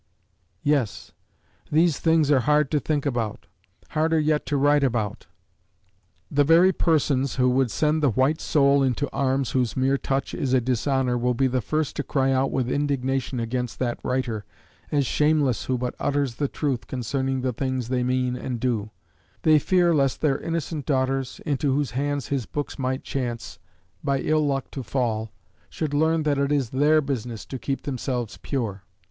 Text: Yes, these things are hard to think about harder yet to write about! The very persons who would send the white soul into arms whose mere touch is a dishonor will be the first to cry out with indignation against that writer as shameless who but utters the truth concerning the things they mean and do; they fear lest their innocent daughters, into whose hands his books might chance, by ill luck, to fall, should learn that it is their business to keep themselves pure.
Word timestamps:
Yes, 0.63 1.11
these 1.71 1.99
things 1.99 2.31
are 2.31 2.39
hard 2.39 2.71
to 2.71 2.79
think 2.79 3.05
about 3.05 3.45
harder 3.89 4.19
yet 4.19 4.47
to 4.47 4.57
write 4.57 4.83
about! 4.83 5.27
The 6.31 6.43
very 6.43 6.73
persons 6.73 7.35
who 7.35 7.47
would 7.51 7.69
send 7.69 8.01
the 8.01 8.09
white 8.09 8.41
soul 8.41 8.81
into 8.81 9.07
arms 9.13 9.51
whose 9.51 9.77
mere 9.77 9.99
touch 9.99 10.33
is 10.33 10.55
a 10.55 10.59
dishonor 10.59 11.19
will 11.19 11.35
be 11.35 11.45
the 11.45 11.61
first 11.61 11.95
to 11.97 12.03
cry 12.03 12.31
out 12.31 12.49
with 12.49 12.67
indignation 12.67 13.39
against 13.39 13.77
that 13.77 13.99
writer 14.03 14.43
as 14.91 15.05
shameless 15.05 15.65
who 15.65 15.77
but 15.77 15.93
utters 15.99 16.37
the 16.37 16.47
truth 16.47 16.87
concerning 16.87 17.41
the 17.41 17.53
things 17.53 17.89
they 17.89 18.01
mean 18.03 18.35
and 18.35 18.59
do; 18.59 18.89
they 19.43 19.59
fear 19.59 19.93
lest 19.93 20.21
their 20.21 20.39
innocent 20.39 20.87
daughters, 20.87 21.39
into 21.45 21.75
whose 21.75 21.91
hands 21.91 22.29
his 22.29 22.47
books 22.47 22.79
might 22.79 23.03
chance, 23.03 23.59
by 24.03 24.19
ill 24.21 24.47
luck, 24.47 24.71
to 24.71 24.81
fall, 24.81 25.29
should 25.69 25.93
learn 25.93 26.23
that 26.23 26.39
it 26.39 26.51
is 26.51 26.71
their 26.71 27.01
business 27.01 27.45
to 27.45 27.59
keep 27.59 27.83
themselves 27.83 28.37
pure. 28.41 28.81